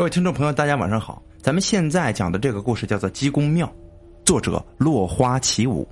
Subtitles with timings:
[0.00, 1.22] 各位听众朋友，大家晚上好。
[1.42, 3.66] 咱们现在讲的这个故事叫做《鸡公庙》，
[4.24, 5.86] 作者落花起舞。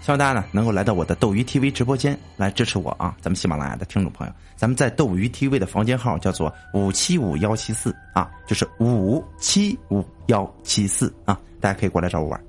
[0.00, 3.14] 希望大家呢能够来到我的斗鱼 TV 直播间来支持我啊！
[3.20, 12.44] 咱们喜马拉雅的听众朋友，咱们在斗鱼 TV 的房间号叫做五七五幺七四啊，就是五七五幺七四啊，大家可以过来找我玩。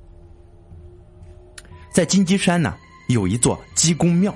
[1.91, 2.73] 在金鸡山呢，
[3.09, 4.33] 有一座鸡公庙，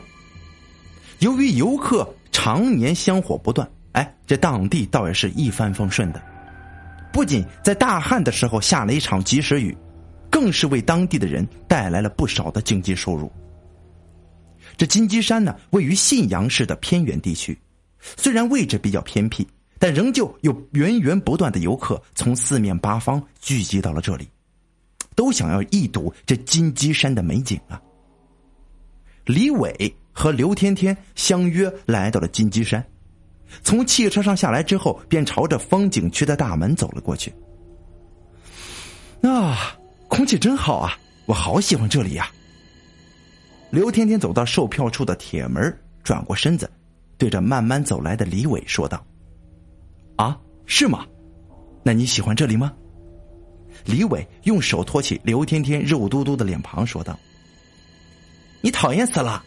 [1.19, 3.65] 由于游客常年香火不断。
[3.95, 6.21] 哎，这当地倒也是一帆风顺的，
[7.13, 9.75] 不仅在大旱的时候下了一场及时雨，
[10.29, 13.31] 更是为当地的人带来了不少的经济收入。
[14.75, 17.57] 这金鸡山呢，位于信阳市的偏远地区，
[18.17, 19.47] 虽然位置比较偏僻，
[19.79, 24.27] 但仍旧有源源不断的游客从四面八方聚集到了这里，
[25.15, 27.81] 都想要一睹这金鸡山的美景啊。
[29.23, 32.85] 李伟和刘天天相约来到了金鸡山。
[33.63, 37.33] 从汽车上下来之后，便朝着风景区的大门走了过去。
[39.21, 39.75] 啊，
[40.07, 40.97] 空气真好啊！
[41.25, 42.29] 我好喜欢这里呀。
[43.71, 46.69] 刘天天走到售票处的铁门，转过身子，
[47.17, 49.03] 对着慢慢走来的李伟说道
[50.15, 51.05] ：“啊，是吗？
[51.83, 52.71] 那你喜欢这里吗？”
[53.83, 57.17] 李伟用手托起刘天天肉嘟嘟的脸庞，说道
[58.61, 59.43] ：“你讨厌死了！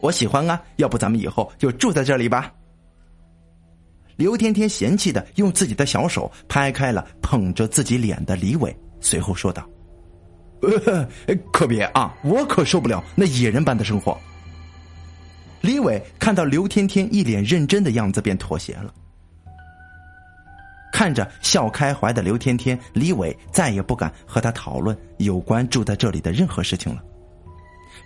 [0.00, 2.52] 我喜欢啊，要不咱们以后就住在这里吧。”
[4.16, 9.68] 刘天天嫌弃的用自己的小手拍开了捧着自己脸的李伟，随后说道
[11.52, 14.18] ：“可别啊，我可受不了那野人般的生活。”
[15.60, 18.92] 李伟看到刘天天一脸认真的样子，便妥协了。
[20.92, 27.02] 看着笑开怀的刘天天，李伟再也不敢和他讨论有关住在这里的任何事情了。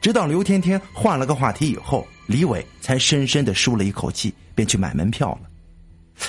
[0.00, 5.45] 直到刘天天换了个话题以后，李伟才深深的舒了一口气，便去买门票了。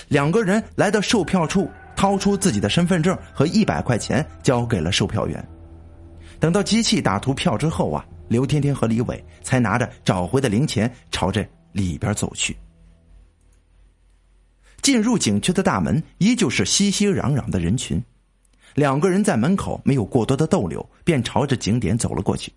[0.08, 5.44] 两个人来到售票处，掏出自己的身份证和一百块钱交给了售票员。
[6.40, 12.56] 等到机器打图票之后啊，刘天天和李伟才拿着找回的零钱朝着里边走去。
[14.82, 18.02] 进入景区的大门依旧是熙熙攘攘的人群，
[18.76, 22.54] 两个人在门口没有过多的逗留，便朝着景点走了过去。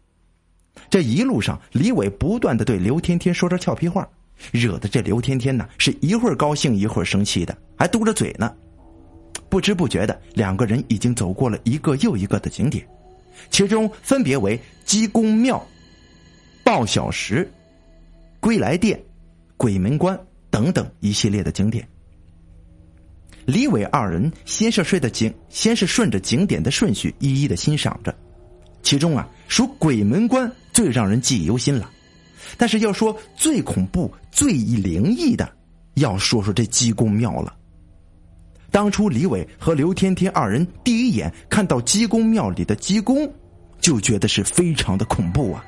[0.89, 4.09] 这一路上，李伟不断的对刘天天说着俏皮话。
[4.53, 8.53] 惹得这刘天天呢，是一会儿高兴一会儿生气的，还嘟着嘴呢。
[9.49, 12.87] 不知不觉的，两个人已经走过了一个又一个的景点，
[13.51, 15.61] 其中分别为鸡公庙、
[16.63, 17.51] 报晓石、
[18.39, 19.01] 归来殿、
[19.57, 20.19] 鬼门关
[20.51, 21.87] 等等一系列的景点。
[23.45, 28.15] 李伟二人先是顺着景，先是顺着景点的顺序一一的欣赏着，
[28.83, 31.91] 其中啊，属鬼门关最让人记忆犹新了。
[32.57, 35.51] 但是要说最恐怖、最灵异的，
[35.95, 37.55] 要说说这鸡公庙了。
[38.71, 43.29] 当初李伟和刘天天二人第一眼看到鸡公庙里的鸡公，
[43.81, 45.65] 就觉得是非常的恐怖啊！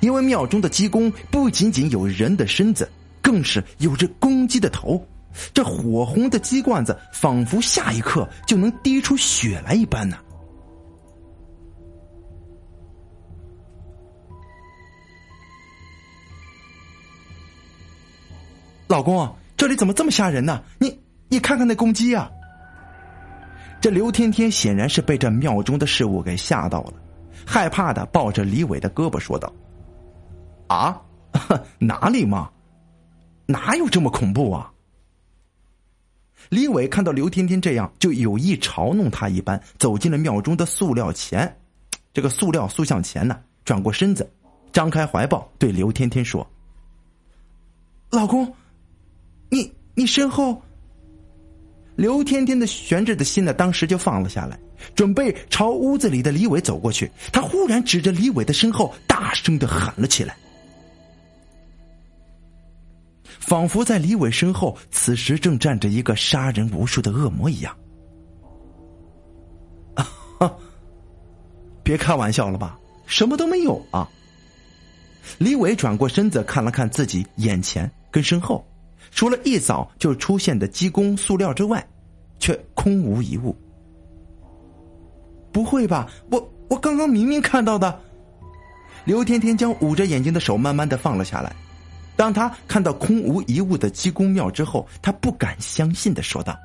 [0.00, 2.90] 因为庙中的鸡公不仅仅有人的身子，
[3.20, 5.06] 更是有着公鸡的头，
[5.52, 10.16] 这火红的鸡冠子仿佛下一刻就能滴出血来一般呢。
[18.94, 20.62] 老公，这里怎么这么吓人呢？
[20.78, 22.30] 你你看看那公鸡呀！
[23.80, 26.92] 这刘天天显然是被这庙中的事物给吓到了，
[27.44, 29.52] 害怕的抱着李伟的胳膊说道
[30.70, 31.02] ：“啊，
[31.80, 32.48] 哪里嘛，
[33.46, 34.70] 哪有这么恐怖啊？”
[36.48, 41.56] 李伟看到刘天天这样，就有意嘲弄他一般，走进了庙中的塑料前，
[42.12, 44.30] 这个塑料塑像前呢，转过身子，
[44.72, 46.48] 张开怀抱对刘天天说
[48.10, 48.48] ：“老公。”
[49.50, 50.60] 你你身后，
[51.96, 54.58] 刘天天的悬着的心呢，当时就放了下来，
[54.94, 57.10] 准备朝屋子里的李伟走过去。
[57.32, 60.36] 他忽然指着李伟的身后，大声的喊了起来，
[63.38, 67.76] 仿佛在李伟身后，此时正站着一个杀人无数的恶魔一样。
[69.94, 70.10] 啊！
[71.84, 72.76] 别开玩笑了吧，
[73.06, 74.08] 什么都没有啊！
[75.38, 78.66] 李伟转过身子，看了看自己眼前跟身后。
[79.10, 81.86] 除了一早就出现的鸡公塑料之外，
[82.38, 83.56] 却空无一物。
[85.52, 86.10] 不会吧？
[86.30, 88.00] 我我刚刚明明看到的。
[89.04, 91.54] 刘天天将捂着眼睛的手慢慢的放了下来。
[92.16, 96.56] 当他看到空无一物的鸡公庙之后，他不敢相信的说道：“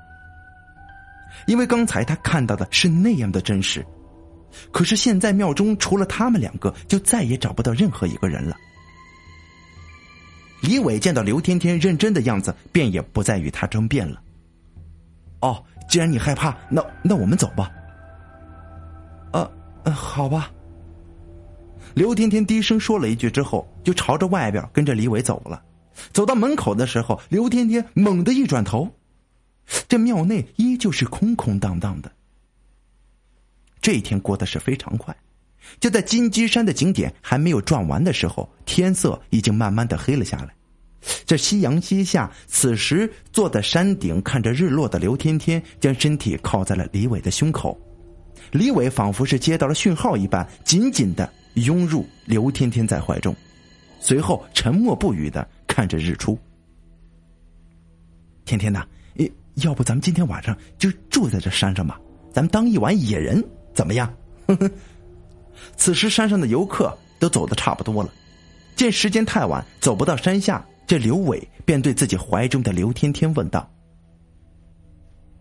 [1.47, 3.85] 因为刚才他看到的是那样的真实，
[4.71, 8.55] 可是现在庙中除了他们两个，就再也找不到任何一个人了。”
[10.61, 14.21] 李伟见到刘天天认真的样子，便也不再与他争辩了。
[15.41, 17.71] 哦，既然你害怕，那那我们走吧。
[19.31, 20.51] 呃，好吧。
[21.93, 25.63] 刘天天低声说了一句之后，就朝着外边跟着李伟走了。
[26.11, 28.89] 走到门口的时候，刘天天猛地一转头，
[29.87, 32.11] 这庙内依旧是空空荡荡的。
[33.81, 35.15] 这一天过得是非常快，
[35.79, 40.53] 就在金鸡山的景点还没有转完的时候，天色已经慢慢的黑了下来。
[41.25, 47.79] 这夕阳西下，此时坐在山顶看着日落的刘天天，将身体靠在了李伟的胸口。
[48.51, 53.35] 李伟仿佛是接到了讯号一般，紧紧的拥入刘天天在怀中，
[53.99, 56.37] 随后沉默不语的看着日出。
[58.45, 58.85] 天天呐，
[59.55, 61.99] 要不咱们今天晚上就住在这山上吧？
[62.33, 63.43] 咱们当一晚野人。
[63.73, 64.13] 怎么样？
[64.47, 64.69] 呵呵
[65.75, 68.09] 此时山上的游客都走的差不多了，
[68.75, 73.69] 见时间太晚，走不到山下，这刘伟便对自己怀中的刘天天问道：“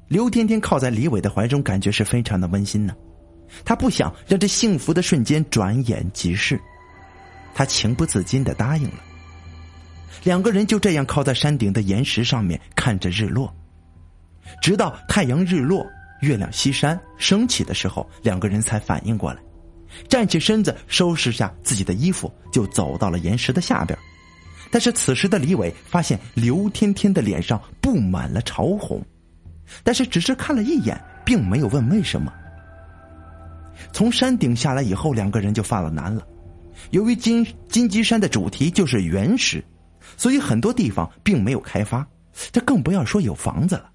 [0.08, 2.94] 刘天天靠在李伟的怀中，感觉是非常的温馨呢。
[3.64, 6.60] 他不想让这幸福的瞬间转眼即逝，
[7.54, 9.00] 他情不自禁的答应了。
[10.24, 13.54] 两个人就这样靠在山顶的岩石上面，看着日落，
[14.60, 15.86] 直到太阳日落。”
[16.20, 19.40] 月亮西山升起的时候，两个人才反应过来，
[20.08, 23.98] 站起身子，收拾下自己的衣服，就走到了岩石的下边。
[24.70, 29.02] 但是此时的李伟发现刘天天的脸上布满了潮红，
[29.82, 32.32] 但是只是看了一眼，并没有问为什么。
[33.92, 36.26] 从山顶下来以后，两个人就犯了难了。
[36.90, 39.64] 由于金金鸡山的主题就是原始，
[40.16, 42.06] 所以很多地方并没有开发，
[42.52, 43.90] 这更不要说有房子了。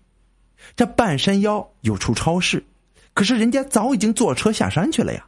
[0.76, 2.66] 这半山腰有处超市，
[3.14, 5.26] 可是人家早已经坐车下山去了呀。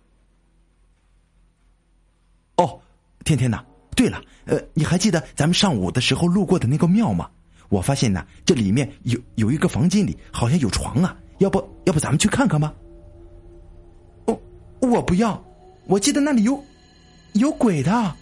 [2.57, 2.79] 哦，
[3.25, 3.62] 天天呐，
[3.95, 7.30] 对了，呃，你还记得咱们上午的时候路过的那个庙吗？
[7.69, 12.72] 我发现呢，这里面有有一个房间里好像有床啊，要不要不咱们去看看吧？
[14.27, 14.39] 哦，
[14.80, 15.44] 我不要，
[15.88, 16.63] 我记得那里有
[17.33, 18.16] 有鬼的。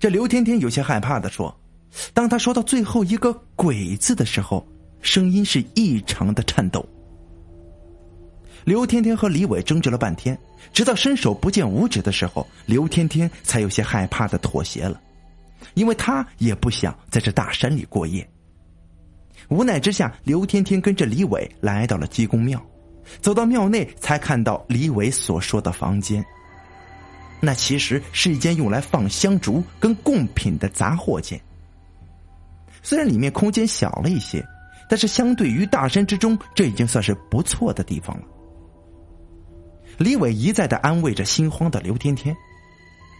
[0.00, 1.56] 这刘天天有些害怕的说。
[2.12, 4.66] 当他说到最后一个“鬼”字的时候，
[5.00, 6.84] 声音是异常的颤抖。
[8.64, 10.38] 刘天天和李伟争执了半天，
[10.72, 14.98] 直到伸手不见五指的时候，刘天天才有些害怕的妥协了，
[15.74, 18.26] 因为他也不想在这大山里过夜。
[19.48, 22.64] 无奈之下，刘天天跟着李伟来到了鸡公庙，
[23.20, 26.24] 走到庙内才看到李伟所说的房间。
[27.40, 31.38] 那其实是一间用来放香烛跟贡品的杂货间。
[32.82, 34.42] 虽然里面空间小了一些，
[34.88, 38.24] 但是相对于大山之中，这已经算是不错的地方了。
[39.98, 42.36] 李伟一再的安慰着心慌的刘天天，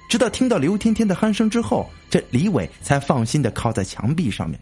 [0.08, 4.58] 直到听到刘天天的鼾声之后，这李伟才放心的靠在墙壁上面。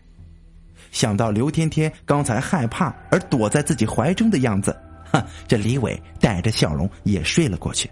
[0.90, 4.76] 想到刘天天刚才害怕而躲在自己怀中的样子，
[5.10, 7.90] 哈，这李伟带着笑容也睡了过去。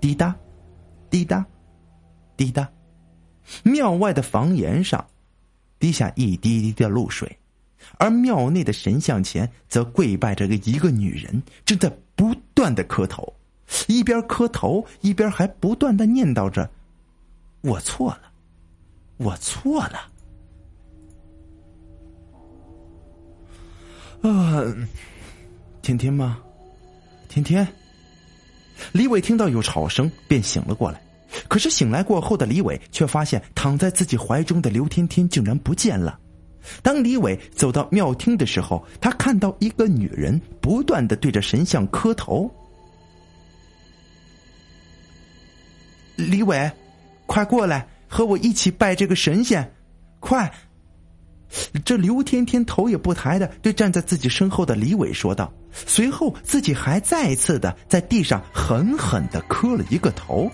[0.00, 0.34] 滴答，
[1.08, 1.44] 滴答，
[2.36, 2.68] 滴答。
[3.62, 5.04] 庙外的房檐上，
[5.78, 7.38] 滴下一滴滴的露水，
[7.98, 13.34] 而庙内的神像前则跪拜着一个女人，正在不断的磕头，
[13.86, 16.70] 一边磕头一边还不断的念叨着
[17.62, 18.22] ：“我错了，
[19.18, 20.08] 我错了。”
[24.28, 24.62] 啊，
[25.80, 26.38] 天天吗？
[27.28, 27.66] 天天。
[28.92, 31.02] 李伟听到有吵声，便醒了过来。
[31.48, 36.20] 可是醒来过后的李伟却发现躺在自己怀中的刘天天竟然不见了。
[36.82, 42.50] 当李伟走到庙厅的时候，他看到一个女人不断的对着神像磕头。
[46.16, 46.70] 李伟，
[47.26, 49.74] 快过来和我一起拜这个神仙，
[50.20, 50.52] 快！
[51.84, 60.50] 这刘天天头也不抬的对站在自己身后的李伟说道，随后自己还再次的在地上狠狠的磕了一个头。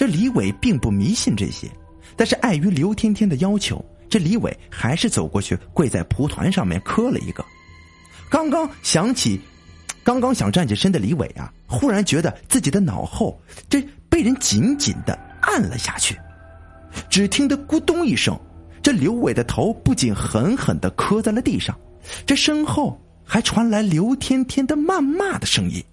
[0.00, 1.70] 这李伟并不迷信这些，
[2.16, 7.44] 但是碍于刘天天的要求，这李伟还是走过去跪在蒲团上面磕了一个。
[8.30, 9.38] 刚刚想起，
[10.02, 13.38] 刚刚想站起身的李伟啊，忽然觉得自己的脑后
[13.68, 16.18] 这被人紧紧的按了下去。
[17.10, 18.34] 只听得咕咚一声，
[18.82, 21.78] 这刘伟的头不仅狠狠的磕在了地上，
[22.24, 25.84] 这身后还传来刘天天的谩骂的声音。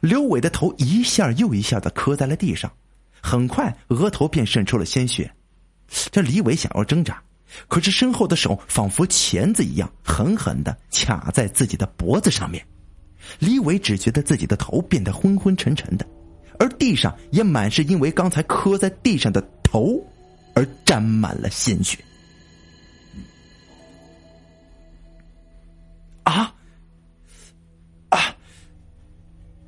[0.00, 2.72] 刘伟的头一下又一下的磕在了地上，
[3.20, 5.30] 很快额头便渗出了鲜血。
[6.10, 7.22] 这李伟想要挣扎，
[7.68, 12.64] 可是身后的手仿佛钳子一样，狠狠的卡在自己的脖子上面。
[13.38, 16.06] 李伟只觉得自己的头变得昏昏沉沉的，
[16.58, 20.02] 而地上也满是因为刚才磕在地上的头
[20.54, 21.98] 而沾满了鲜血。
[26.24, 26.54] 啊！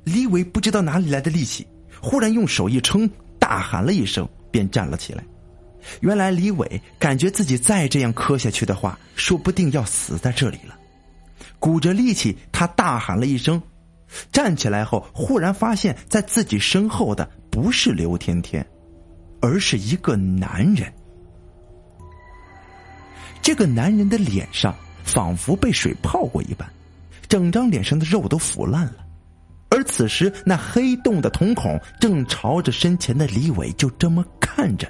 [0.05, 1.67] 李伟不知道哪里来的力气，
[1.99, 5.23] 忽然用手一撑，大喊了一声，便站了起来。
[5.99, 10.77] 原来李伟感觉自己再这样磕下去的话，说不定要死在这里了。
[11.59, 13.61] 鼓着力气，他大喊了一声，
[14.31, 18.65] 站起来后，忽然发现，在自己身后的不是刘天天，
[19.41, 20.91] 而是一个男人。
[23.41, 26.67] 这个男人的脸上仿佛被水泡过一般，
[27.27, 29.04] 整张脸上的肉都腐烂了，
[29.75, 34.87] 而此时那黑洞的瞳孔正朝着身前的李伟就这么看着。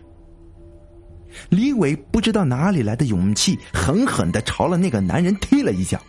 [1.50, 6.00] 李伟不知道哪里来的勇气，狠狠的朝了那个男人踢了一脚。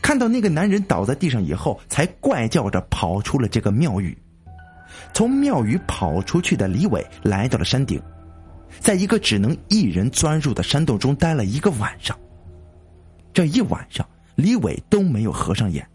[0.00, 4.16] 看到那个男人倒在地上以后，才怪叫着跑出了这个庙宇。
[5.12, 8.00] 从庙宇跑出去的李伟来到了山顶，
[8.80, 12.16] 在一个只能一人钻入的山洞中待了一个晚上。
[13.32, 15.86] 这一晚上，李伟都没有合上眼，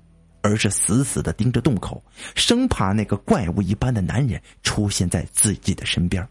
[0.47, 2.01] 而是死死的盯着洞口，
[2.35, 6.25] 生怕那个怪物一般的男人出现在自己的身边。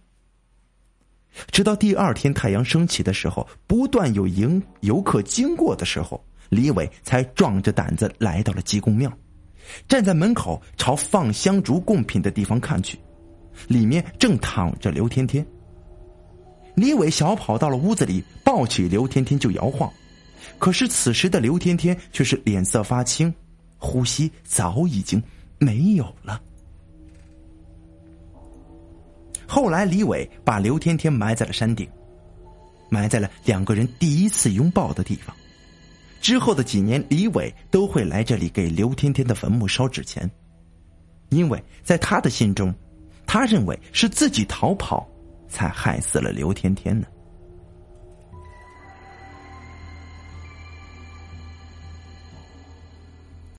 [1.50, 6.22] 直到第二天太阳升起的时候，不断有迎游客经过的时候。
[6.48, 9.12] 李伟才壮着胆子来到了济公庙，
[9.88, 12.96] 站在门口朝放香烛贡品的地方看去，
[13.66, 15.44] 里面正躺着刘天天。
[16.76, 19.92] 李伟小跑到了屋子里，抱起刘天天就摇晃，
[20.56, 23.34] 可是此时的刘天天却是脸色发青，
[23.78, 25.22] 呼吸早已经
[25.58, 26.40] 没有了。
[29.46, 31.88] 后来，李伟把刘天天埋在了山顶，
[32.90, 35.34] 埋在了两个人第一次拥抱的地方。
[36.20, 40.28] 之后的几年，李伟都会来这里给刘天天的坟墓烧纸钱，
[41.28, 42.74] 因为在他的心中，
[43.24, 45.08] 他认为是自己逃跑，
[45.48, 47.06] 才害死了刘天天呢。